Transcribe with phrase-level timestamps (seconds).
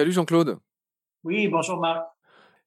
[0.00, 0.58] Salut Jean-Claude.
[1.24, 2.06] Oui, bonjour Marc.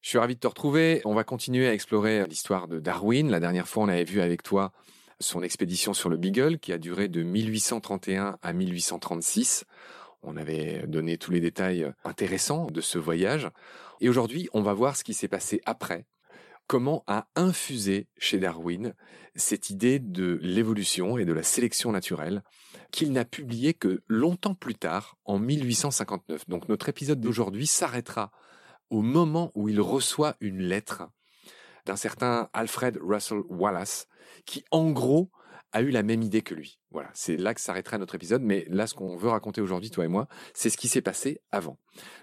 [0.02, 1.02] Je suis ravi de te retrouver.
[1.04, 3.28] On va continuer à explorer l'histoire de Darwin.
[3.28, 4.70] La dernière fois, on avait vu avec toi
[5.18, 9.64] son expédition sur le Beagle qui a duré de 1831 à 1836.
[10.22, 13.50] On avait donné tous les détails intéressants de ce voyage.
[14.00, 16.06] Et aujourd'hui, on va voir ce qui s'est passé après.
[16.68, 18.94] Comment a infusé chez Darwin
[19.34, 22.44] cette idée de l'évolution et de la sélection naturelle
[22.90, 26.48] qu'il n'a publié que longtemps plus tard, en 1859.
[26.48, 28.30] Donc notre épisode d'aujourd'hui s'arrêtera
[28.90, 31.04] au moment où il reçoit une lettre
[31.86, 34.06] d'un certain Alfred Russel Wallace,
[34.46, 35.30] qui en gros
[35.72, 36.78] a eu la même idée que lui.
[36.92, 40.04] Voilà, c'est là que s'arrêtera notre épisode, mais là ce qu'on veut raconter aujourd'hui, toi
[40.04, 41.78] et moi, c'est ce qui s'est passé avant.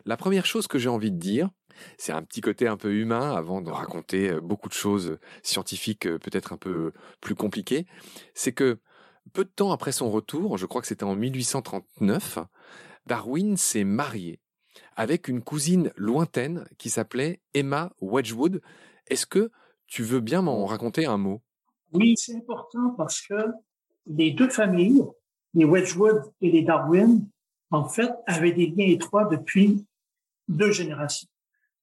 [0.05, 1.49] La première chose que j'ai envie de dire,
[1.97, 6.05] c'est un petit côté un peu humain avant de raconter euh, beaucoup de choses scientifiques
[6.05, 7.85] euh, peut-être un peu plus compliquées,
[8.33, 8.79] c'est que
[9.33, 12.39] peu de temps après son retour, je crois que c'était en 1839,
[13.05, 14.39] Darwin s'est marié
[14.95, 18.61] avec une cousine lointaine qui s'appelait Emma Wedgwood.
[19.07, 19.51] Est-ce que
[19.87, 21.41] tu veux bien m'en raconter un mot?
[21.93, 23.35] Oui, c'est important parce que
[24.05, 25.03] les deux familles,
[25.53, 27.27] les Wedgwood et les Darwin,
[27.71, 29.85] en fait, avaient des liens étroits depuis
[30.47, 31.27] deux générations.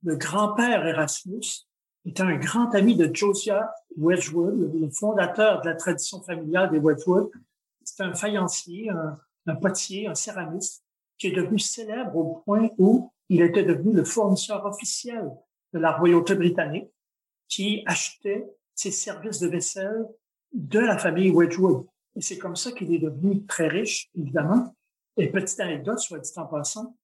[0.03, 1.67] Le grand-père Erasmus
[2.11, 7.31] était un grand ami de Josiah Wedgwood, le fondateur de la tradition familiale des Wedgwood.
[7.85, 10.85] C'est un faïencier, un, un potier, un céramiste
[11.19, 15.31] qui est devenu célèbre au point où il était devenu le fournisseur officiel
[15.73, 16.89] de la royauté britannique
[17.49, 20.07] qui achetait ses services de vaisselle
[20.53, 21.87] de la famille Wedgwood.
[22.17, 24.75] Et c'est comme ça qu'il est devenu très riche, évidemment.
[25.17, 26.97] Et petite anecdote, soit dit en passant,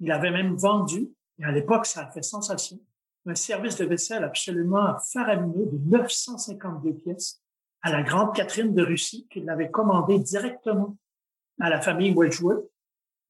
[0.00, 2.78] il avait même vendu, et à l'époque, ça a fait sensation,
[3.26, 7.42] un service de vaisselle absolument faramineux de 952 pièces
[7.82, 10.96] à la grande Catherine de Russie, qu'il avait commandé directement
[11.60, 12.66] à la famille Wedgwood,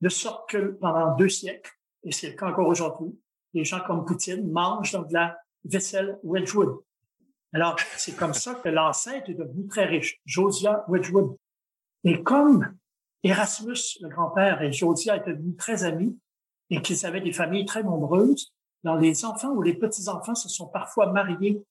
[0.01, 1.73] de sorte que pendant deux siècles,
[2.05, 3.19] et c'est le cas encore aujourd'hui,
[3.53, 6.79] les gens comme Poutine mangent dans de la vaisselle Wedgwood.
[7.53, 11.37] Alors, c'est comme ça que l'ancêtre est devenu très riche, Josiah Wedgwood.
[12.05, 12.77] Et comme
[13.23, 16.17] Erasmus, le grand-père, et Josiah étaient devenus très amis,
[16.71, 20.67] et qu'ils avaient des familles très nombreuses, dans les enfants ou les petits-enfants se sont
[20.67, 21.63] parfois mariés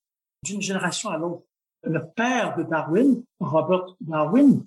[0.43, 1.43] d'une génération à l'autre.
[1.83, 4.63] Le père de Darwin, Robert Darwin,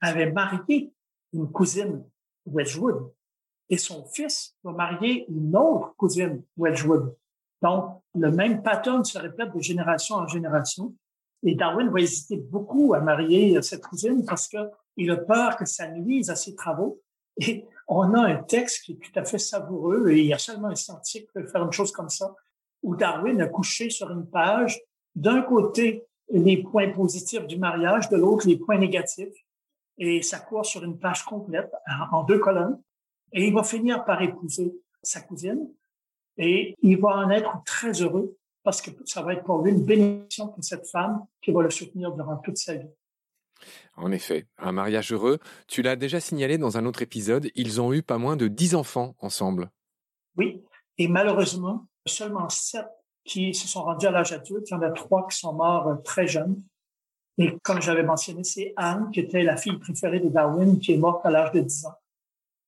[0.00, 0.92] avait marié
[1.32, 2.04] une cousine
[2.46, 3.10] Wedgwood
[3.68, 7.14] et son fils va marier une autre cousine Wedgwood.
[7.62, 10.94] Donc, le même pattern se répète de génération en génération.
[11.42, 15.88] Et Darwin va hésiter beaucoup à marier cette cousine parce qu'il a peur que ça
[15.88, 17.00] nuise à ses travaux.
[17.38, 20.38] Et on a un texte qui est tout à fait savoureux, et il y a
[20.38, 22.34] seulement un scientifique qui peut faire une chose comme ça,
[22.82, 24.80] où Darwin a couché sur une page,
[25.14, 29.34] d'un côté, les points positifs du mariage, de l'autre, les points négatifs,
[29.98, 31.72] et ça court sur une page complète,
[32.12, 32.80] en deux colonnes,
[33.32, 35.68] et il va finir par épouser sa cousine,
[36.36, 39.84] et il va en être très heureux, parce que ça va être pour lui une
[39.84, 42.90] bénédiction pour cette femme qui va le soutenir durant toute sa vie.
[43.96, 45.38] En effet, un mariage heureux.
[45.66, 48.74] Tu l'as déjà signalé dans un autre épisode, ils ont eu pas moins de dix
[48.74, 49.70] enfants ensemble.
[50.36, 50.62] Oui,
[50.98, 52.86] et malheureusement, seulement sept
[53.24, 54.70] qui se sont rendus à l'âge adulte.
[54.70, 56.62] Il y en a trois qui sont morts euh, très jeunes.
[57.38, 60.96] Et comme j'avais mentionné, c'est Anne, qui était la fille préférée de Darwin, qui est
[60.96, 61.94] morte à l'âge de 10 ans.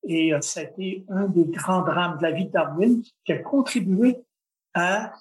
[0.02, 3.32] Et euh, ça a été un des grands drames de la vie de Darwin qui
[3.32, 4.18] a contribué
[4.74, 5.12] à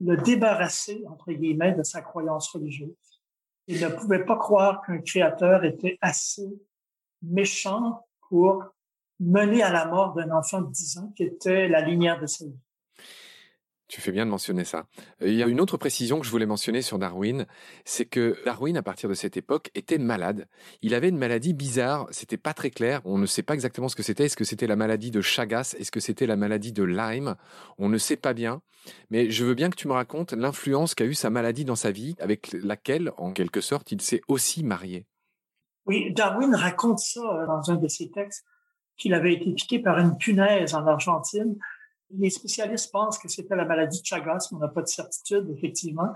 [0.00, 3.11] le débarrasser, entre guillemets, de sa croyance religieuse.
[3.72, 6.46] Il ne pouvait pas croire qu'un créateur était assez
[7.22, 8.66] méchant pour
[9.18, 12.44] mener à la mort d'un enfant de 10 ans qui était la lumière de sa
[12.44, 12.60] vie.
[13.92, 14.86] Tu fais bien de mentionner ça.
[15.20, 17.44] Euh, il y a une autre précision que je voulais mentionner sur Darwin,
[17.84, 20.48] c'est que Darwin, à partir de cette époque, était malade.
[20.80, 23.94] Il avait une maladie bizarre, c'était pas très clair, on ne sait pas exactement ce
[23.94, 24.24] que c'était.
[24.24, 25.74] Est-ce que c'était la maladie de Chagas?
[25.78, 27.36] Est-ce que c'était la maladie de Lyme?
[27.76, 28.62] On ne sait pas bien.
[29.10, 31.90] Mais je veux bien que tu me racontes l'influence qu'a eu sa maladie dans sa
[31.90, 35.04] vie, avec laquelle, en quelque sorte, il s'est aussi marié.
[35.84, 38.46] Oui, Darwin raconte ça euh, dans un de ses textes,
[38.96, 41.58] qu'il avait été piqué par une punaise en Argentine
[42.16, 45.48] les spécialistes pensent que c'était la maladie de Chagas, mais on n'a pas de certitude,
[45.56, 46.12] effectivement.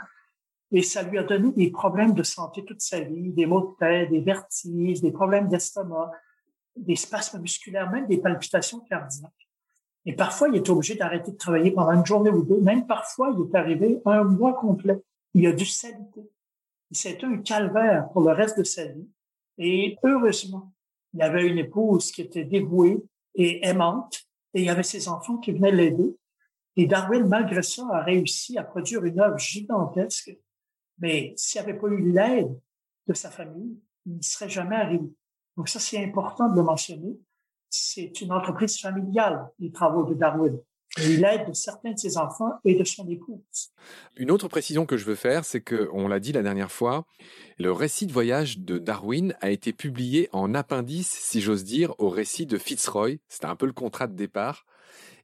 [0.73, 3.77] Et ça lui a donné des problèmes de santé toute sa vie, des maux de
[3.79, 6.11] tête, des vertiges, des problèmes d'estomac,
[6.75, 9.33] des spasmes musculaires, même des palpitations cardiaques.
[10.05, 12.61] Et parfois, il est obligé d'arrêter de travailler pendant une journée ou deux.
[12.61, 15.03] Même parfois, il est arrivé un mois complet.
[15.35, 16.31] Il a dû s'habiter.
[16.93, 19.09] C'était un calvaire pour le reste de sa vie.
[19.59, 20.73] Et heureusement,
[21.13, 23.03] il avait une épouse qui était dévouée
[23.35, 24.26] et aimante
[24.57, 26.17] et il y avait ses enfants qui venaient l'aider.
[26.77, 30.35] Et Darwin, malgré ça, a réussi à produire une œuvre gigantesque.
[30.99, 32.59] Mais s'il n'y avait pas eu l'aide
[33.07, 35.13] de sa famille, il ne serait jamais arrivé.
[35.59, 37.19] Donc ça, c'est important de le mentionner.
[37.69, 40.59] C'est une entreprise familiale, les travaux de Darwin.
[40.99, 43.71] Et l'aide de certains de ses enfants et de son épouse.
[44.17, 47.07] Une autre précision que je veux faire, c'est que, on l'a dit la dernière fois,
[47.59, 52.09] le récit de voyage de Darwin a été publié en appendice, si j'ose dire, au
[52.09, 53.19] récit de Fitzroy.
[53.29, 54.67] C'était un peu le contrat de départ.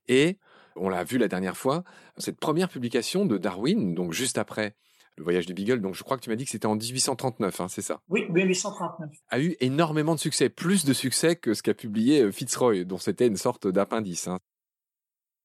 [0.09, 0.39] Et,
[0.77, 1.85] on l'a vu la dernière fois,
[2.17, 4.75] cette première publication de Darwin, donc juste après
[5.17, 7.61] le voyage du Beagle, donc je crois que tu m'as dit que c'était en 1839,
[7.61, 8.01] hein, c'est ça?
[8.09, 9.11] Oui, 1839.
[9.29, 12.99] A eu énormément de succès, plus de succès que ce qu'a publié euh, Fitzroy, dont
[12.99, 14.29] c'était une sorte d'appendice.
[14.29, 14.39] Hein.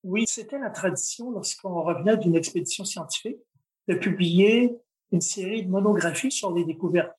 [0.04, 3.40] Oui, c'était la tradition lorsqu'on revenait d'une expédition scientifique
[3.88, 4.78] de publier
[5.12, 7.16] une série de monographies sur les découvertes.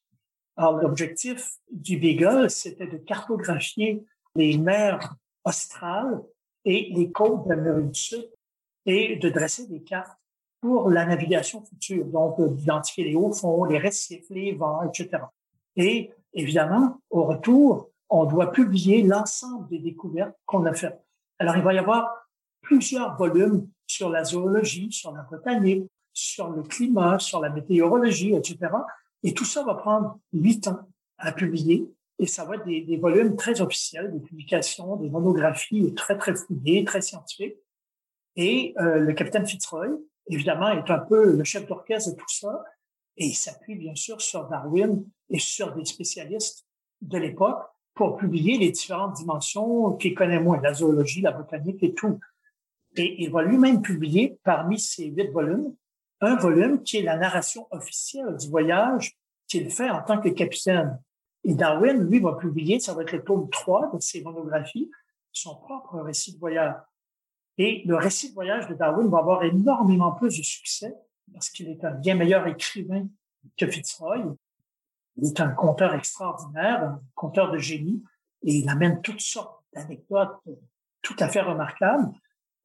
[0.57, 4.05] Alors, l'objectif du Beagle, c'était de cartographier
[4.35, 5.15] les mers
[5.45, 6.23] australes
[6.65, 8.31] et les côtes de l'Amérique du Sud
[8.87, 10.19] et de dresser des cartes
[10.61, 15.23] pour la navigation future, donc d'identifier les hauts fonds, les récifs, les vents, etc.
[15.77, 21.01] Et évidemment, au retour, on doit publier l'ensemble des découvertes qu'on a faites.
[21.39, 22.28] Alors, il va y avoir
[22.69, 28.59] plusieurs volumes sur la zoologie, sur la botanique, sur le climat, sur la météorologie, etc.
[29.23, 30.81] Et tout ça va prendre huit ans
[31.17, 31.91] à publier.
[32.19, 36.85] Et ça va être des, volumes très officiels, des publications, des monographies très, très fouillées,
[36.85, 37.57] très scientifiques.
[38.37, 39.87] Et euh, le capitaine Fitzroy,
[40.27, 42.65] évidemment, est un peu le chef d'orchestre de tout ça.
[43.17, 46.67] Et il s'appuie bien sûr sur Darwin et sur des spécialistes
[47.01, 47.63] de l'époque
[47.95, 52.21] pour publier les différentes dimensions qu'il connaît moins, la zoologie, la botanique et tout.
[52.99, 55.75] Et il va lui-même publier parmi ces huit volumes
[56.21, 59.17] un volume qui est la narration officielle du voyage
[59.47, 61.01] qu'il fait en tant que capitaine.
[61.45, 64.91] Et Darwin, lui, va publier, ça va être le tome 3 de ses monographies,
[65.33, 66.75] son propre récit de voyage.
[67.57, 70.95] Et le récit de voyage de Darwin va avoir énormément plus de succès
[71.33, 73.07] parce qu'il est un bien meilleur écrivain
[73.57, 74.37] que Fitzroy.
[75.17, 78.03] Il est un conteur extraordinaire, un conteur de génie,
[78.43, 80.39] et il amène toutes sortes d'anecdotes
[81.03, 82.13] tout à fait remarquables.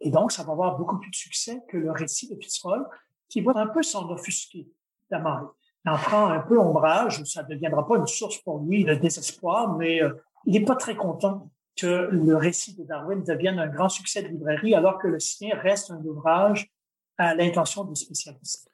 [0.03, 2.87] Et donc, ça va avoir beaucoup plus de succès que le récit de Fitzroy,
[3.29, 4.67] qui va un peu s'en offusquer,
[5.01, 5.51] évidemment.
[5.85, 8.93] Il en prend un peu ombrage, ça ne deviendra pas une source pour lui de
[8.93, 10.13] désespoir, mais euh,
[10.45, 14.27] il n'est pas très content que le récit de Darwin devienne un grand succès de
[14.27, 16.69] librairie, alors que le sien reste un ouvrage
[17.17, 18.69] à l'intention des spécialistes.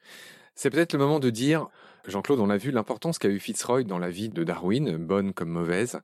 [0.61, 1.69] C'est peut-être le moment de dire,
[2.05, 5.47] Jean-Claude, on a vu l'importance qu'a eu Fitzroy dans la vie de Darwin, bonne comme
[5.47, 6.01] mauvaise.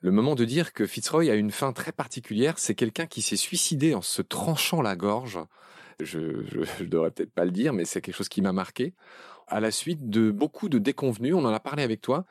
[0.00, 3.34] Le moment de dire que Fitzroy a une fin très particulière, c'est quelqu'un qui s'est
[3.34, 5.40] suicidé en se tranchant la gorge.
[5.98, 6.44] Je,
[6.78, 8.94] je, devrais peut-être pas le dire, mais c'est quelque chose qui m'a marqué.
[9.48, 12.26] À la suite de beaucoup de déconvenus, on en a parlé avec toi.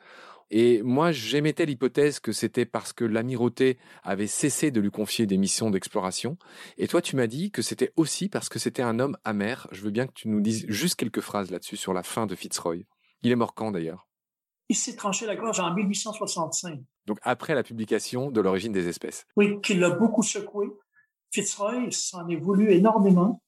[0.50, 5.38] Et moi, j'émettais l'hypothèse que c'était parce que l'amirauté avait cessé de lui confier des
[5.38, 6.38] missions d'exploration.
[6.78, 9.66] Et toi, tu m'as dit que c'était aussi parce que c'était un homme amer.
[9.72, 12.34] Je veux bien que tu nous dises juste quelques phrases là-dessus sur la fin de
[12.34, 12.84] Fitzroy.
[13.22, 14.06] Il est mort quand d'ailleurs?
[14.68, 16.80] Il s'est tranché la gorge en 1865.
[17.06, 19.26] Donc après la publication de l'origine des espèces.
[19.36, 20.66] Oui, qui l'a beaucoup secoué.
[21.32, 23.42] Fitzroy s'en est voulu énormément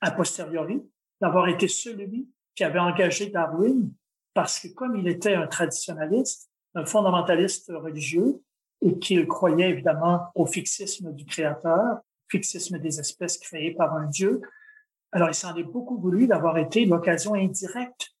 [0.00, 0.82] a posteriori
[1.20, 3.92] d'avoir été celui qui avait engagé Darwin
[4.34, 8.42] parce que comme il était un traditionnaliste, un fondamentaliste religieux,
[8.82, 11.98] et qu'il croyait évidemment au fixisme du créateur,
[12.28, 14.40] fixisme des espèces créées par un dieu,
[15.12, 18.14] alors il s'en est beaucoup voulu d'avoir été l'occasion indirecte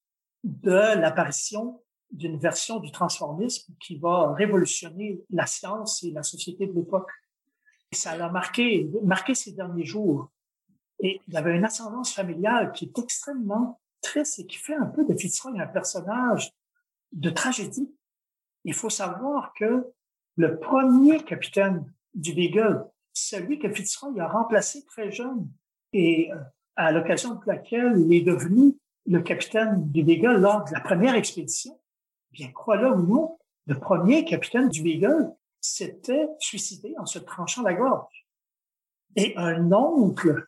[0.44, 6.72] de l'apparition d'une version du transformisme qui va révolutionner la science et la société de
[6.72, 7.10] l'époque.
[7.92, 10.30] Ça l'a marqué, marqué ces derniers jours.
[10.98, 15.04] Et il avait une ascendance familiale qui est extrêmement triste et qui fait un peu
[15.04, 16.52] de Fitzroy un personnage
[17.12, 17.94] de tragédie.
[18.64, 19.86] Il faut savoir que
[20.36, 25.48] le premier capitaine du Beagle, celui que Fitzroy a remplacé très jeune
[25.92, 26.36] et euh,
[26.76, 28.76] à l'occasion de laquelle il est devenu
[29.06, 31.78] le capitaine du Beagle lors de la première expédition,
[32.32, 37.74] bien crois-le ou non, le premier capitaine du Beagle s'était suicidé en se tranchant la
[37.74, 38.26] gorge.
[39.16, 40.46] Et un oncle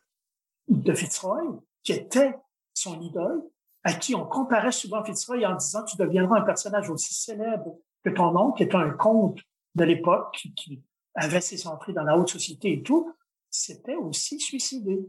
[0.69, 2.35] de Fitzroy, qui était
[2.73, 3.41] son idole,
[3.83, 8.09] à qui on comparait souvent Fitzroy en disant tu deviendras un personnage aussi célèbre que
[8.09, 9.39] ton oncle, qui était un comte
[9.75, 10.81] de l'époque, qui
[11.15, 13.13] avait ses entrées dans la haute société et tout,
[13.49, 14.99] c'était aussi suicidé.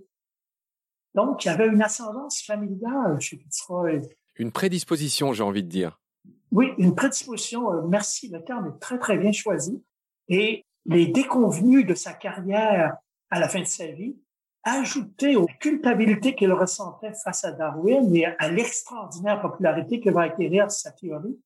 [1.14, 4.00] Donc, il y avait une ascendance familiale chez Fitzroy.
[4.36, 6.00] Une prédisposition, j'ai envie de dire.
[6.50, 9.82] Oui, une prédisposition, euh, merci, le terme est très, très bien choisi.
[10.28, 12.96] Et les déconvenus de sa carrière
[13.30, 14.16] à la fin de sa vie
[14.64, 20.70] ajouté aux culpabilités qu'il ressentait face à Darwin et à l'extraordinaire popularité que va acquérir
[20.70, 21.38] sa théorie,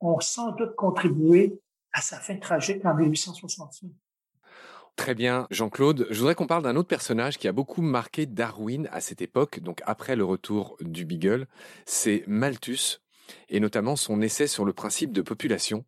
[0.00, 1.58] ont sans doute contribué
[1.92, 3.90] à sa fin tragique en 1865.
[4.96, 6.06] Très bien, Jean-Claude.
[6.10, 9.60] Je voudrais qu'on parle d'un autre personnage qui a beaucoup marqué Darwin à cette époque,
[9.60, 11.46] donc après le retour du Beagle,
[11.86, 13.00] c'est Malthus,
[13.48, 15.84] et notamment son essai sur le principe de population.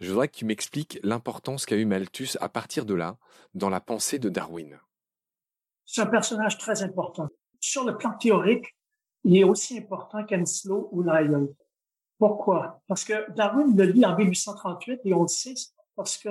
[0.00, 3.16] Je voudrais que tu m'expliques l'importance qu'a eu Malthus à partir de là
[3.54, 4.78] dans la pensée de Darwin
[5.92, 7.26] C'est un personnage très important.
[7.58, 8.76] Sur le plan théorique,
[9.24, 11.48] il est aussi important qu'Enslow ou Lyell.
[12.16, 12.80] Pourquoi?
[12.86, 15.54] Parce que Darwin le lit en 1838 et on le sait
[15.96, 16.28] parce que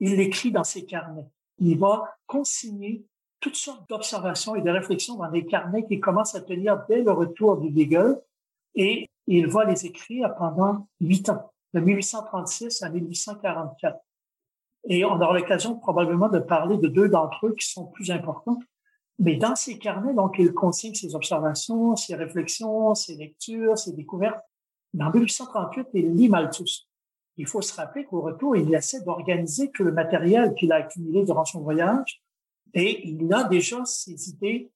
[0.00, 1.24] il l'écrit dans ses carnets.
[1.60, 3.06] Il va consigner
[3.40, 7.12] toutes sortes d'observations et de réflexions dans des carnets qu'il commence à tenir dès le
[7.12, 8.20] retour du Beagle
[8.74, 13.98] et il va les écrire pendant huit ans, de 1836 à 1844.
[14.88, 18.60] Et on aura l'occasion probablement de parler de deux d'entre eux qui sont plus importants.
[19.20, 24.40] Mais dans ces carnets, donc, il consigne ses observations, ses réflexions, ses lectures, ses découvertes.
[24.94, 26.88] Mais en 1838, il lit Malthus.
[27.36, 31.22] Il faut se rappeler qu'au retour, il essaie d'organiser tout le matériel qu'il a accumulé
[31.24, 32.22] durant son voyage
[32.74, 34.70] et il a déjà ses idées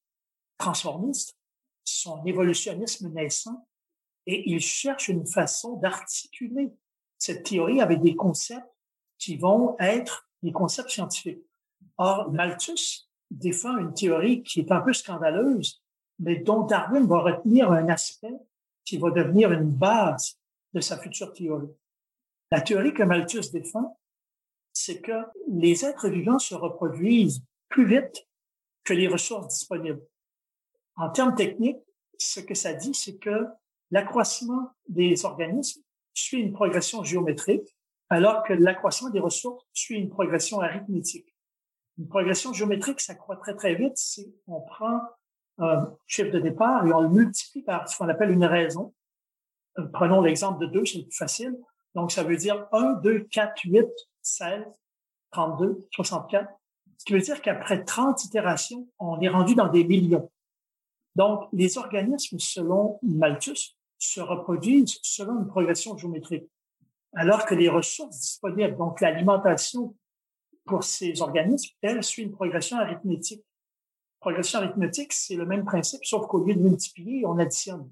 [0.59, 1.37] transformistes,
[1.85, 3.67] son évolutionnisme naissant,
[4.27, 6.73] et il cherche une façon d'articuler
[7.19, 8.67] cette théorie avec des concepts
[9.19, 11.45] qui vont être des concepts scientifiques.
[11.99, 15.83] Or, Malthus défend une théorie qui est un peu scandaleuse,
[16.19, 18.39] mais dont Darwin va retenir un aspect
[18.85, 20.39] qui va devenir une base
[20.73, 21.73] de sa future théorie.
[22.51, 23.99] La théorie que Malthus défend,
[24.73, 28.27] c'est que les êtres vivants se reproduisent plus vite
[28.83, 30.03] que les ressources disponibles.
[30.97, 31.79] En termes techniques,
[32.19, 33.47] ce que ça dit, c'est que
[33.91, 37.75] l'accroissement des organismes suit une progression géométrique
[38.11, 41.34] alors que l'accroissement des ressources suit une progression arithmétique.
[41.99, 45.01] Une progression géométrique, ça croît très, très vite si on prend
[45.59, 48.93] un chiffre de départ et on le multiplie par ce qu'on appelle une raison.
[49.79, 51.57] Euh, prenons l'exemple de 2, c'est le plus facile.
[51.95, 53.87] Donc, ça veut dire 1, 2, 4, 8,
[54.23, 54.65] 16,
[55.31, 56.53] 32, 64.
[56.99, 60.31] Ce qui veut dire qu'après 30 itérations, on est rendu dans des millions.
[61.15, 66.51] Donc, les organismes, selon Malthus, se reproduisent selon une progression géométrique
[67.17, 69.95] alors que les ressources disponibles, donc l'alimentation
[70.65, 73.45] pour ces organismes, elle suit une progression arithmétique.
[74.21, 77.91] Progression arithmétique, c'est le même principe, sauf qu'au lieu de multiplier, on additionne.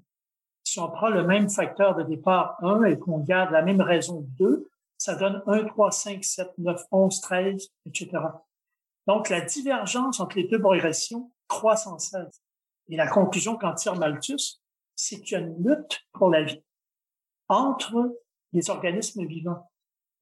[0.63, 4.25] Si on prend le même facteur de départ 1 et qu'on garde la même raison
[4.39, 8.09] 2, ça donne 1, 3, 5, 7, 9, 11, 13, etc.
[9.05, 12.41] Donc, la divergence entre les deux progressions croît sans cesse.
[12.89, 14.61] Et la conclusion qu'en tire Malthus,
[14.95, 16.63] c'est qu'il y a une lutte pour la vie
[17.49, 18.17] entre
[18.53, 19.69] des organismes vivants.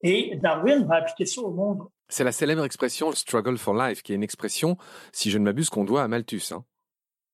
[0.01, 1.87] Et Darwin va appliquer ça au monde.
[2.11, 4.77] C'est la célèbre expression struggle for life, qui est une expression,
[5.13, 6.51] si je ne m'abuse, qu'on doit à Malthus.
[6.51, 6.65] Hein.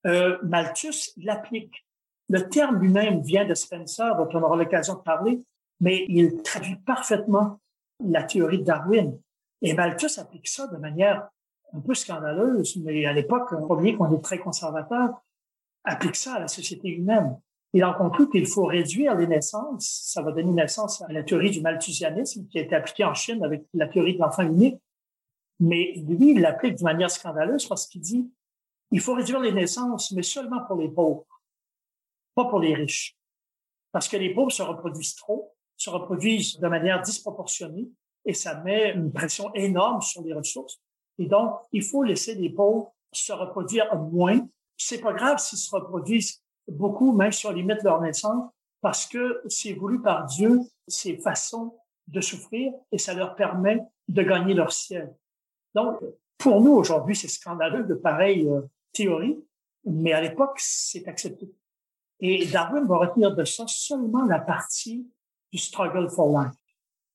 [0.06, 1.84] Euh, Malthus l'applique.
[2.30, 5.42] Le terme lui-même vient de Spencer, dont on aura l'occasion de parler,
[5.80, 7.60] mais il traduit parfaitement
[8.06, 9.20] la théorie de Darwin.
[9.64, 11.28] Et Malthus applique ça de manière
[11.74, 15.10] un peu scandaleuse, mais à l'époque, on voit qu'on est très conservateur,
[15.86, 17.40] applique ça à la société humaine.
[17.74, 20.02] Il en conclut qu'il faut réduire les naissances.
[20.06, 23.44] Ça va donner naissance à la théorie du malthusianisme qui a été appliquée en Chine
[23.44, 24.82] avec la théorie de l'enfant unique.
[25.60, 28.30] Mais lui, il l'applique de manière scandaleuse parce qu'il dit
[28.92, 31.26] il faut réduire les naissances, mais seulement pour les pauvres,
[32.36, 33.18] pas pour les riches.
[33.92, 37.90] Parce que les pauvres se reproduisent trop, se reproduisent de manière disproportionnée
[38.26, 40.80] et ça met une pression énorme sur les ressources.
[41.18, 44.48] Et donc, il faut laisser les pauvres se reproduire moins.
[44.78, 49.42] C'est pas grave s'ils se reproduisent beaucoup, même si on limite leur naissance, parce que
[49.48, 51.76] c'est voulu par Dieu, ces façons
[52.08, 55.14] de souffrir et ça leur permet de gagner leur ciel.
[55.76, 56.00] Donc,
[56.38, 58.62] pour nous, aujourd'hui, c'est scandaleux de pareilles euh,
[58.94, 59.38] théories,
[59.86, 61.52] mais à l'époque, c'est accepté.
[62.20, 65.08] Et Darwin va retenir de ça seulement la partie
[65.52, 66.56] du struggle for life,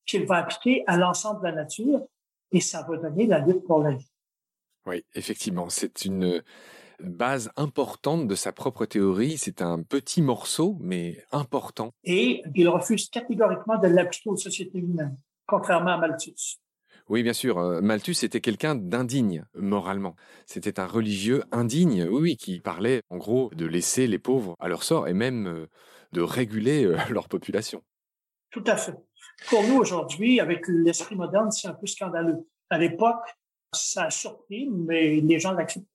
[0.07, 2.07] qu'il va appliquer à l'ensemble de la nature,
[2.51, 4.11] et ça va donner la lutte pour la vie.
[4.87, 6.43] Oui, effectivement, c'est une
[7.05, 9.39] base importante de sa propre théorie.
[9.39, 11.93] C'est un petit morceau, mais important.
[12.05, 15.17] Et il refuse catégoriquement de l'appliquer aux sociétés humaines,
[15.47, 16.59] contrairement à Malthus.
[17.09, 17.59] Oui, bien sûr.
[17.59, 20.15] Euh, Malthus était quelqu'un d'indigne moralement.
[20.47, 24.83] C'était un religieux indigne, oui, qui parlait en gros de laisser les pauvres à leur
[24.83, 25.67] sort et même euh,
[26.13, 27.83] de réguler euh, leur population.
[28.51, 28.95] Tout à fait.
[29.49, 32.47] Pour nous aujourd'hui, avec l'esprit moderne, c'est un peu scandaleux.
[32.71, 33.25] À l'époque,
[33.75, 35.87] ça a surpris, mais les gens l'acceptent.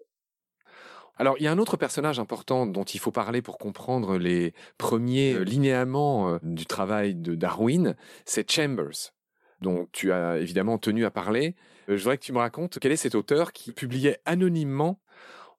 [1.19, 4.53] Alors, il y a un autre personnage important dont il faut parler pour comprendre les
[4.77, 7.95] premiers euh, linéaments euh, du travail de Darwin,
[8.25, 9.13] c'est Chambers,
[9.61, 11.55] dont tu as évidemment tenu à parler.
[11.89, 14.99] Euh, je voudrais que tu me racontes quel est cet auteur qui publiait anonymement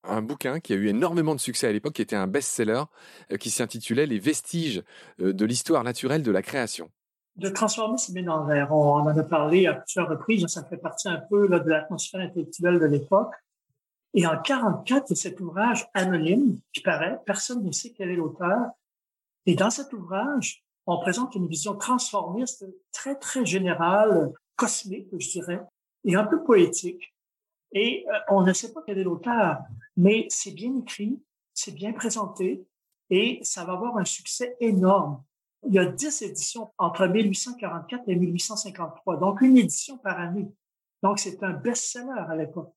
[0.04, 2.84] un bouquin qui a eu énormément de succès à l'époque, qui était un best-seller,
[3.40, 4.84] qui s'intitulait Les vestiges
[5.18, 6.88] de l'histoire naturelle de la création.
[7.34, 11.48] De transformisme ménagère, on en a parlé à plusieurs reprises, ça fait partie un peu
[11.48, 13.34] de l'atmosphère intellectuelle de l'époque.
[14.14, 18.70] Et en 44, il cet ouvrage anonyme qui paraît, personne ne sait quel est l'auteur.
[19.46, 25.60] Et dans cet ouvrage, on présente une vision transformiste très, très générale, cosmique, je dirais,
[26.04, 27.14] et un peu poétique.
[27.72, 29.58] Et euh, on ne sait pas quel est l'auteur,
[29.96, 31.22] mais c'est bien écrit,
[31.52, 32.66] c'est bien présenté
[33.10, 35.22] et ça va avoir un succès énorme.
[35.66, 40.48] Il y a dix éditions entre 1844 et 1853, donc une édition par année.
[41.02, 42.72] Donc c'est un best-seller à l'époque.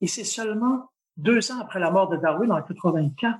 [0.00, 3.38] Et c'est seulement deux ans après la mort de Darwin en 84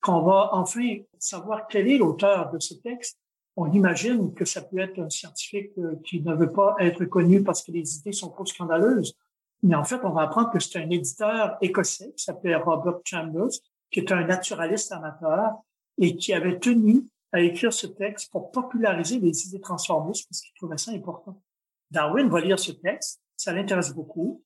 [0.00, 3.18] qu'on va enfin savoir quel est l'auteur de ce texte.
[3.56, 7.42] On imagine que ça peut être un scientifique euh, qui ne veut pas être connu
[7.42, 9.16] parce que les idées sont trop scandaleuses.
[9.64, 13.50] Mais en fait, on va apprendre que c'est un éditeur écossais qui s'appelait Robert Chambers,
[13.90, 15.54] qui est un naturaliste amateur
[15.98, 20.54] et qui avait tenu à écrire ce texte pour populariser les idées transformistes parce qu'il
[20.54, 21.42] trouvait ça important.
[21.90, 24.42] Darwin va lire ce texte, ça l'intéresse beaucoup,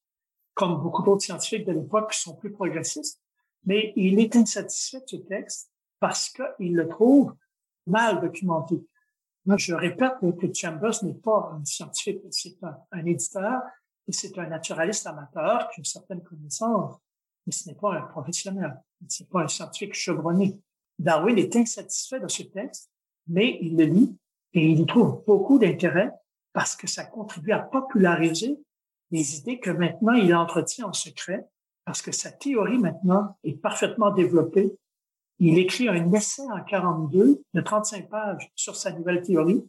[0.55, 3.21] comme beaucoup d'autres scientifiques de l'époque qui sont plus progressistes,
[3.65, 7.35] mais il est insatisfait de ce texte parce qu'il le trouve
[7.87, 8.85] mal documenté.
[9.47, 13.63] Moi, je répète que Chambers n'est pas un scientifique, c'est un, éditeur
[14.07, 16.97] et c'est un naturaliste amateur qui a une certaine connaissance,
[17.47, 20.61] mais ce n'est pas un professionnel, ce n'est pas un scientifique chevronné.
[20.99, 22.91] Darwin est insatisfait de ce texte,
[23.27, 24.17] mais il le lit
[24.55, 26.13] et il y trouve beaucoup d'intérêt
[26.53, 28.59] parce que ça contribue à populariser
[29.13, 31.47] les idées que maintenant il entretient en secret
[31.85, 34.77] parce que sa théorie maintenant est parfaitement développée.
[35.39, 39.65] Il écrit un essai en 42 de 35 pages sur sa nouvelle théorie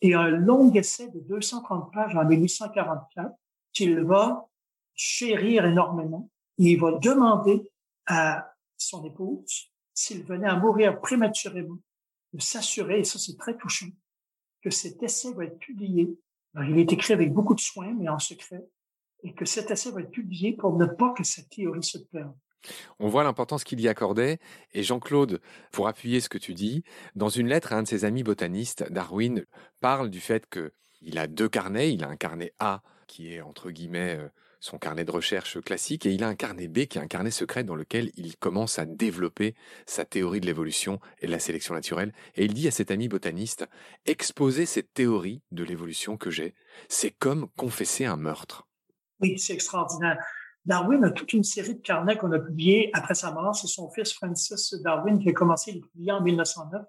[0.00, 3.32] et un long essai de 230 pages en 1844
[3.72, 4.48] qu'il va
[4.94, 6.30] chérir énormément.
[6.58, 7.70] Il va demander
[8.06, 11.78] à son épouse, s'il venait à mourir prématurément,
[12.32, 13.88] de s'assurer, et ça c'est très touchant,
[14.62, 16.16] que cet essai va être publié.
[16.68, 18.64] il est écrit avec beaucoup de soin, mais en secret,
[19.22, 22.34] et que cet essai va être publié pour ne pas que cette théorie se perde.
[22.98, 24.38] On voit l'importance qu'il y accordait,
[24.72, 25.40] et Jean-Claude,
[25.72, 26.82] pour appuyer ce que tu dis,
[27.14, 29.44] dans une lettre à un de ses amis botanistes, Darwin
[29.80, 33.70] parle du fait qu'il a deux carnets, il a un carnet A qui est entre
[33.70, 37.02] guillemets euh, son carnet de recherche classique, et il a un carnet B qui est
[37.02, 39.54] un carnet secret dans lequel il commence à développer
[39.86, 42.12] sa théorie de l'évolution et de la sélection naturelle.
[42.34, 43.66] Et il dit à cet ami botaniste,
[44.06, 46.54] exposer cette théorie de l'évolution que j'ai,
[46.88, 48.65] c'est comme confesser un meurtre.
[49.20, 50.18] Oui, c'est extraordinaire.
[50.64, 53.54] Darwin a toute une série de carnets qu'on a publiés après sa mort.
[53.54, 56.82] C'est son fils Francis Darwin qui a commencé à les publier en 1909.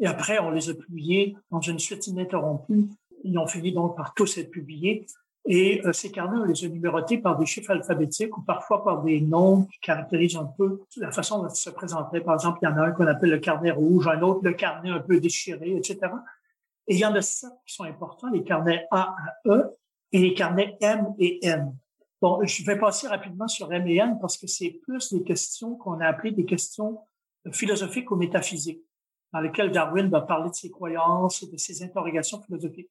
[0.00, 2.88] Et après, on les a publiés dans une suite ininterrompue.
[3.22, 5.06] Ils ont fini donc par tous être publiés.
[5.46, 9.02] Et euh, ces carnets, on les a numérotés par des chiffres alphabétiques ou parfois par
[9.02, 12.20] des noms qui caractérisent un peu la façon dont ils se présentaient.
[12.20, 14.52] Par exemple, il y en a un qu'on appelle le carnet rouge, un autre le
[14.52, 15.98] carnet un peu déchiré, etc.
[16.88, 19.76] Et il y en a sept qui sont importants, les carnets A à E,
[20.12, 21.76] et les carnets M et N.
[22.20, 25.76] Bon, je vais passer rapidement sur M et N parce que c'est plus des questions
[25.76, 27.00] qu'on a appelées des questions
[27.52, 28.82] philosophiques ou métaphysiques,
[29.32, 32.90] dans lesquelles Darwin va parler de ses croyances, de ses interrogations philosophiques.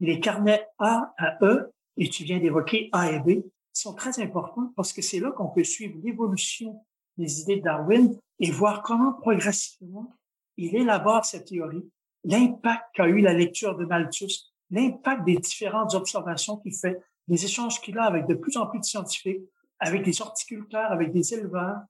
[0.00, 4.72] Les carnets A à E, et tu viens d'évoquer A et B, sont très importants
[4.76, 6.84] parce que c'est là qu'on peut suivre l'évolution
[7.16, 10.14] des idées de Darwin et voir comment progressivement
[10.56, 11.88] il élabore cette théorie,
[12.24, 17.80] l'impact qu'a eu la lecture de Malthus l'impact des différentes observations qu'il fait, les échanges
[17.80, 19.42] qu'il a avec de plus en plus de scientifiques,
[19.78, 21.80] avec des horticulteurs, avec des éleveurs,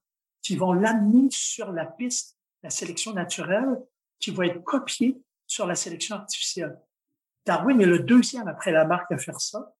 [0.41, 3.81] qui vont l'amener sur la piste la sélection naturelle,
[4.19, 6.79] qui va être copiée sur la sélection artificielle.
[7.45, 9.75] Darwin est le deuxième après Lamarck à faire ça.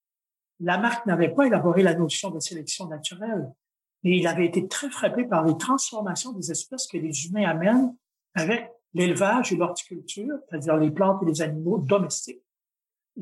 [0.60, 3.50] Lamarck n'avait pas élaboré la notion de sélection naturelle,
[4.04, 7.96] mais il avait été très frappé par les transformations des espèces que les humains amènent
[8.36, 12.44] avec l'élevage et l'horticulture, c'est-à-dire les plantes et les animaux domestiques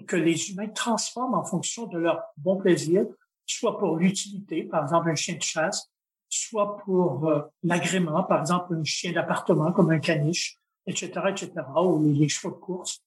[0.08, 3.06] que les humains transforment en fonction de leur bon plaisir,
[3.45, 5.89] soit pour l'utilité, par exemple un chien de chasse,
[6.30, 11.51] soit pour euh, l'agrément, par exemple un chien d'appartement comme un caniche, etc., etc.,
[11.84, 13.04] ou les, chevaux de course.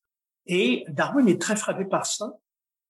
[0.47, 2.35] Et Darwin est très frappé par ça.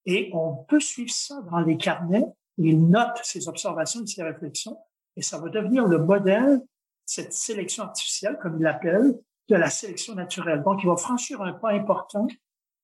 [0.07, 2.27] Et on peut suivre ça dans les carnets.
[2.59, 4.77] Il note ses observations et ses réflexions.
[5.17, 6.61] Et ça va devenir le modèle,
[7.07, 10.63] cette sélection artificielle, comme il l'appelle, de la sélection naturelle.
[10.63, 12.27] Donc, il va franchir un pas important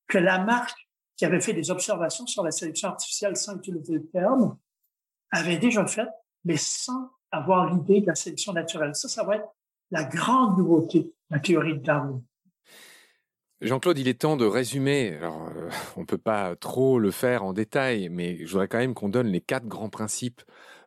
[0.06, 0.89] que la marque
[1.20, 4.56] qui avait fait des observations sur la sélection artificielle sans utiliser le terme,
[5.30, 6.08] avait déjà fait,
[6.46, 8.94] mais sans avoir l'idée de la sélection naturelle.
[8.94, 9.48] Ça, ça va être
[9.90, 12.22] la grande nouveauté de la théorie de Darwin.
[13.60, 15.14] Jean-Claude, il est temps de résumer.
[15.16, 18.78] Alors, euh, on ne peut pas trop le faire en détail, mais je voudrais quand
[18.78, 20.40] même qu'on donne les quatre grands principes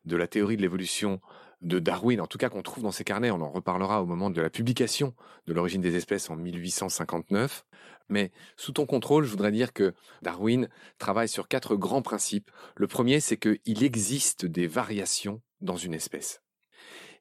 [0.06, 1.22] de la théorie de l'évolution
[1.64, 4.30] de Darwin, en tout cas qu'on trouve dans ses carnets, on en reparlera au moment
[4.30, 5.14] de la publication
[5.48, 7.66] de l'origine des espèces en 1859.
[8.10, 12.52] Mais sous ton contrôle, je voudrais dire que Darwin travaille sur quatre grands principes.
[12.76, 16.42] Le premier, c'est qu'il existe des variations dans une espèce.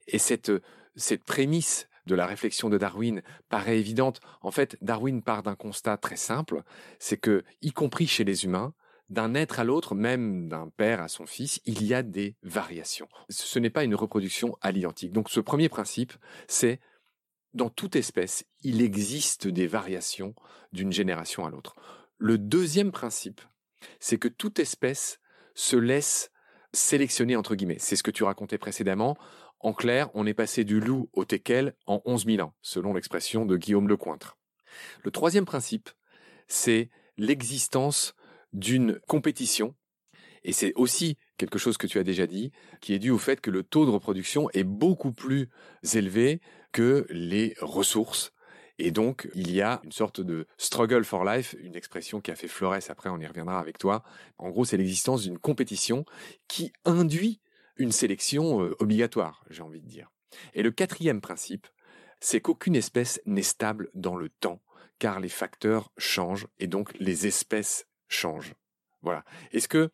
[0.08, 0.52] Et cette,
[0.96, 4.20] cette prémisse de la réflexion de Darwin paraît évidente.
[4.40, 6.62] En fait, Darwin part d'un constat très simple,
[6.98, 8.74] c'est que, y compris chez les humains,
[9.08, 13.08] d'un être à l'autre, même d'un père à son fils, il y a des variations.
[13.28, 15.12] Ce n'est pas une reproduction à l'identique.
[15.12, 16.14] Donc ce premier principe,
[16.48, 16.80] c'est
[17.54, 20.34] dans toute espèce, il existe des variations
[20.72, 21.76] d'une génération à l'autre.
[22.18, 23.40] Le deuxième principe,
[24.00, 25.18] c'est que toute espèce
[25.54, 26.30] se laisse
[26.72, 27.78] sélectionner entre guillemets.
[27.78, 29.16] C'est ce que tu racontais précédemment.
[29.60, 33.44] En clair, on est passé du loup au teckel en 11 000 ans, selon l'expression
[33.44, 34.38] de Guillaume Lecointre.
[35.04, 35.90] Le troisième principe,
[36.48, 38.14] c'est l'existence
[38.52, 39.74] d'une compétition.
[40.44, 43.40] Et c'est aussi quelque chose que tu as déjà dit, qui est dû au fait
[43.40, 45.48] que le taux de reproduction est beaucoup plus
[45.94, 46.40] élevé
[46.72, 48.32] que les ressources.
[48.78, 52.34] Et donc, il y a une sorte de struggle for life, une expression qui a
[52.34, 54.02] fait Flores, après on y reviendra avec toi.
[54.38, 56.04] En gros, c'est l'existence d'une compétition
[56.48, 57.40] qui induit
[57.76, 60.10] une sélection euh, obligatoire, j'ai envie de dire.
[60.54, 61.66] Et le quatrième principe,
[62.20, 64.62] c'est qu'aucune espèce n'est stable dans le temps,
[64.98, 68.54] car les facteurs changent et donc les espèces changent.
[69.02, 69.24] Voilà.
[69.50, 69.90] Est-ce que,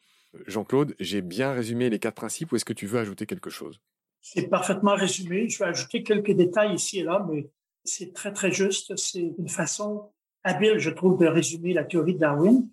[0.47, 3.81] Jean-Claude, j'ai bien résumé les quatre principes ou est-ce que tu veux ajouter quelque chose?
[4.21, 5.49] C'est parfaitement résumé.
[5.49, 7.49] Je vais ajouter quelques détails ici et là, mais
[7.85, 8.97] c'est très, très juste.
[8.97, 10.11] C'est une façon
[10.45, 12.69] habile, je trouve, de résumer la théorie de Darwin.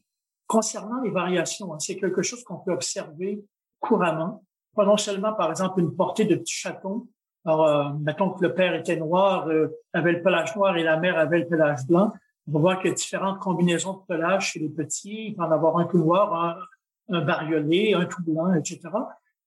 [0.48, 3.44] Concernant les variations, hein, c'est quelque chose qu'on peut observer
[3.80, 4.44] couramment.
[4.76, 7.08] Pas non seulement, par exemple, une portée de petits chatons.
[7.46, 10.98] Alors, euh, mettons que le père était noir, euh, avait le pelage noir et la
[10.98, 12.12] mère avait le pelage blanc.
[12.48, 15.30] On va voir qu'il y a différentes combinaisons de pelage chez les petits.
[15.30, 16.60] Il va en avoir un tout noir,
[17.10, 18.80] un, bariolé, un tout blanc, etc.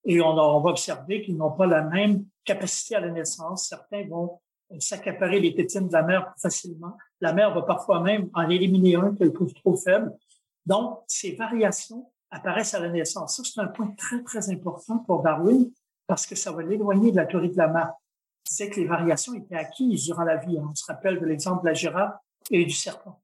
[0.08, 3.68] Et on, va observer qu'ils n'ont pas la même capacité à la naissance.
[3.68, 4.40] Certains vont
[4.78, 6.96] s'accaparer les tétines de la mère facilement.
[7.20, 10.16] La mère va parfois même en éliminer un qu'elle trouve trop faible.
[10.64, 13.36] Donc, ces variations apparaissent à la naissance.
[13.36, 15.70] Ça, c'est un point très, très important pour Darwin
[16.06, 17.92] parce que ça va l'éloigner de la théorie de la mère.
[18.44, 20.58] C'est que les variations étaient acquises durant la vie.
[20.58, 22.14] On se rappelle de l'exemple de la girafe
[22.50, 23.20] et du serpent.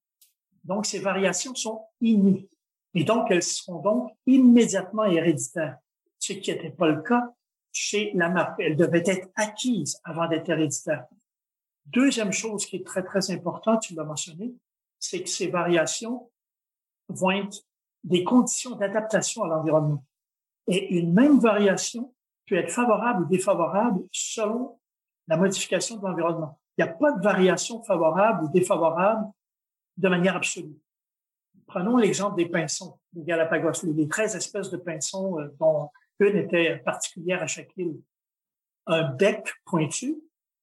[0.65, 2.47] Donc, ces variations sont innées.
[2.93, 5.79] Et donc, elles seront donc immédiatement héréditaires,
[6.25, 7.35] ce qui n'était pas le cas
[7.73, 8.55] chez la mère.
[8.59, 11.07] Elles devaient être acquises avant d'être héréditaires.
[11.87, 14.55] Deuxième chose qui est très, très importante, tu l'as mentionné,
[14.99, 16.31] c'est que ces variations
[17.09, 17.59] vont être
[18.05, 20.03] des conditions d'adaptation à l'environnement.
[20.67, 22.15] Et une même variation
[22.47, 24.79] peut être favorable ou défavorable selon
[25.29, 26.59] la modification de l'environnement.
[26.79, 29.27] Il n'y a pas de variation favorable ou défavorable
[29.99, 30.77] de manière absolue.
[31.67, 36.79] Prenons l'exemple des pinsons, des Galapagos, les 13 espèces de pinsons euh, dont une était
[36.79, 38.01] particulière à chaque île.
[38.87, 40.17] Un bec pointu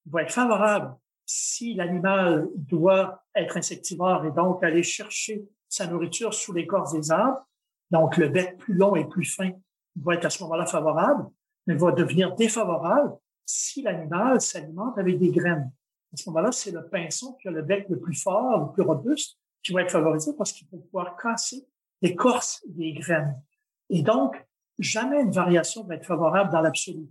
[0.06, 6.52] va être favorable si l'animal doit être insectivore et donc aller chercher sa nourriture sous
[6.52, 7.48] l'écorce des arbres,
[7.90, 9.52] donc le bec plus long et plus fin
[9.96, 11.30] va être à ce moment-là favorable,
[11.68, 15.72] mais va devenir défavorable si l'animal s'alimente avec des graines.
[16.14, 18.84] À ce moment-là, c'est le pinson qui a le bec le plus fort, le plus
[18.84, 21.66] robuste, qui va être favorisé parce qu'il va pouvoir casser
[22.02, 23.42] l'écorce des graines.
[23.90, 24.36] Et donc,
[24.82, 27.08] jamais une variation va être favorable dans l'absolu.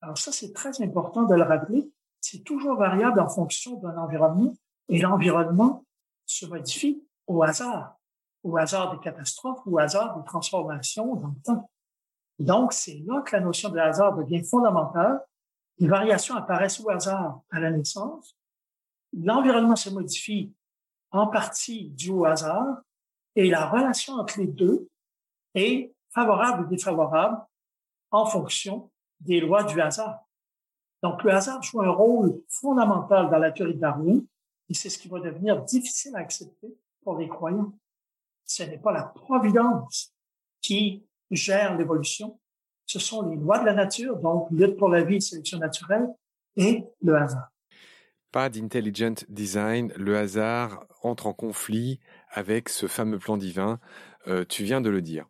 [0.00, 4.54] Alors ça, c'est très important de le rappeler c'est toujours variable en fonction d'un environnement
[4.88, 5.84] et l'environnement
[6.26, 7.96] se modifie au hasard,
[8.42, 11.70] au hasard des catastrophes, au hasard des transformations dans le temps.
[12.38, 15.24] Donc, c'est là que la notion de hasard devient fondamentale.
[15.78, 18.36] Les variations apparaissent au hasard à la naissance.
[19.12, 20.52] L'environnement se modifie
[21.10, 22.82] en partie dû au hasard
[23.34, 24.88] et la relation entre les deux
[25.54, 27.38] est favorable ou défavorable
[28.10, 28.90] en fonction
[29.20, 30.20] des lois du hasard.
[31.02, 34.26] Donc, le hasard joue un rôle fondamental dans la théorie de Darwin
[34.68, 37.72] et c'est ce qui va devenir difficile à accepter pour les croyants.
[38.44, 40.12] Ce n'est pas la providence
[40.60, 42.38] qui gère l'évolution,
[42.86, 46.08] ce sont les lois de la nature, donc lutte pour la vie, sélection naturelle,
[46.56, 47.50] et le hasard.
[48.32, 53.78] Pas d'intelligent design, le hasard entre en conflit avec ce fameux plan divin,
[54.26, 55.26] euh, tu viens de le dire.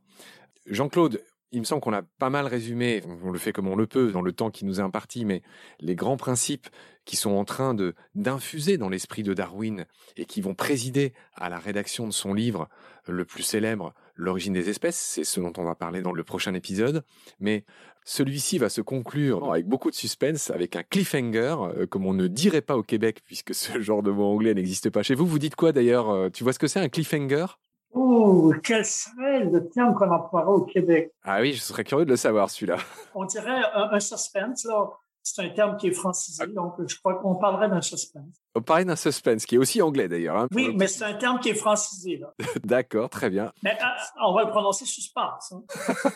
[0.70, 3.86] Jean-Claude, il me semble qu'on a pas mal résumé, on le fait comme on le
[3.86, 5.42] peut dans le temps qui nous est imparti, mais
[5.80, 6.68] les grands principes
[7.06, 11.48] qui sont en train de d'infuser dans l'esprit de Darwin et qui vont présider à
[11.48, 12.68] la rédaction de son livre
[13.06, 16.52] le plus célèbre, L'origine des espèces, c'est ce dont on va parler dans le prochain
[16.52, 17.04] épisode,
[17.38, 17.64] mais
[18.04, 22.26] celui-ci va se conclure avec beaucoup de suspense, avec un cliffhanger, euh, comme on ne
[22.26, 25.24] dirait pas au Québec, puisque ce genre de mot anglais n'existe pas chez vous.
[25.24, 27.46] Vous dites quoi d'ailleurs euh, Tu vois ce que c'est un cliffhanger?
[27.94, 31.12] Oh, quel serait le terme qu'on emploierait au Québec?
[31.24, 32.76] Ah oui, je serais curieux de le savoir, celui-là.
[33.14, 34.90] On dirait un, suspense, là.
[35.22, 36.46] C'est un terme qui est francisé, ah.
[36.46, 38.24] donc je crois qu'on parlerait d'un suspense.
[38.54, 40.36] On parlerait d'un suspense, qui est aussi anglais d'ailleurs.
[40.36, 42.22] Hein, oui, mais c'est un terme qui est francisé.
[42.64, 43.52] D'accord, très bien.
[43.62, 45.52] Mais euh, on va le prononcer suspense.
[45.52, 45.62] Hein.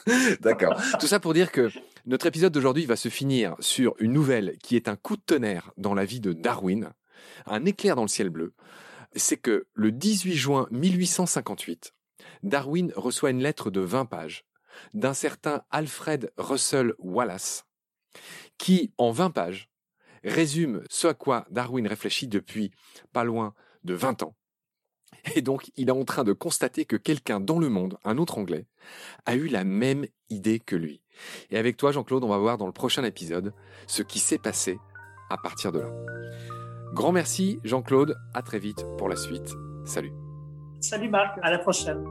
[0.40, 0.80] D'accord.
[0.98, 1.68] Tout ça pour dire que
[2.06, 5.72] notre épisode d'aujourd'hui va se finir sur une nouvelle qui est un coup de tonnerre
[5.76, 6.90] dans la vie de Darwin,
[7.46, 8.54] un éclair dans le ciel bleu
[9.14, 11.94] c'est que le 18 juin 1858,
[12.42, 14.44] Darwin reçoit une lettre de 20 pages
[14.94, 17.66] d'un certain Alfred Russel Wallace,
[18.58, 19.68] qui, en 20 pages,
[20.24, 22.70] résume ce à quoi Darwin réfléchit depuis
[23.12, 24.36] pas loin de 20 ans.
[25.34, 28.38] Et donc, il est en train de constater que quelqu'un dans le monde, un autre
[28.38, 28.66] Anglais,
[29.26, 31.02] a eu la même idée que lui.
[31.50, 33.52] Et avec toi, Jean-Claude, on va voir dans le prochain épisode
[33.86, 34.78] ce qui s'est passé
[35.30, 36.61] à partir de là.
[36.92, 38.18] Grand merci, Jean-Claude.
[38.34, 39.54] À très vite pour la suite.
[39.86, 40.12] Salut.
[40.78, 42.04] Salut Marc, à la prochaine.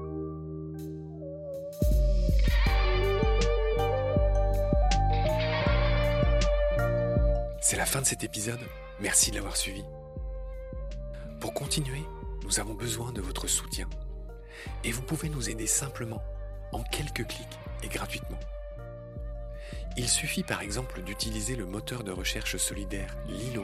[7.61, 8.59] C'est la fin de cet épisode.
[8.99, 9.83] Merci de l'avoir suivi.
[11.39, 12.01] Pour continuer,
[12.43, 13.87] nous avons besoin de votre soutien.
[14.83, 16.23] Et vous pouvez nous aider simplement,
[16.71, 18.39] en quelques clics et gratuitement.
[19.95, 23.63] Il suffit par exemple d'utiliser le moteur de recherche solidaire Lilo.